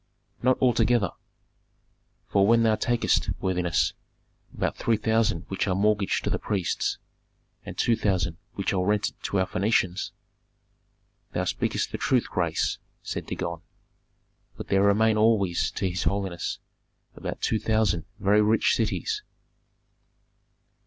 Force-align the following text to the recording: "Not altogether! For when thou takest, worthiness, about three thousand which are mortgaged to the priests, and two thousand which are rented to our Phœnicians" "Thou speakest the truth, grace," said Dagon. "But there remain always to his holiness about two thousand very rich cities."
"Not 0.41 0.57
altogether! 0.63 1.11
For 2.27 2.47
when 2.47 2.63
thou 2.63 2.73
takest, 2.73 3.29
worthiness, 3.39 3.93
about 4.51 4.75
three 4.75 4.97
thousand 4.97 5.45
which 5.47 5.67
are 5.67 5.75
mortgaged 5.75 6.23
to 6.23 6.31
the 6.31 6.39
priests, 6.39 6.97
and 7.65 7.77
two 7.77 7.95
thousand 7.95 8.37
which 8.55 8.73
are 8.73 8.83
rented 8.83 9.13
to 9.25 9.37
our 9.39 9.45
Phœnicians" 9.45 10.09
"Thou 11.33 11.43
speakest 11.43 11.91
the 11.91 11.99
truth, 11.99 12.27
grace," 12.31 12.79
said 13.03 13.27
Dagon. 13.27 13.59
"But 14.57 14.69
there 14.69 14.81
remain 14.81 15.17
always 15.17 15.69
to 15.69 15.87
his 15.87 16.01
holiness 16.01 16.57
about 17.15 17.39
two 17.39 17.59
thousand 17.59 18.05
very 18.17 18.41
rich 18.41 18.75
cities." 18.75 19.21